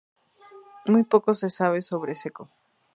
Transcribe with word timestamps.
Muy 0.87 1.03
poco 1.03 1.35
se 1.35 1.51
sabe 1.51 1.83
sobre 1.83 2.15
Cecco. 2.15 2.49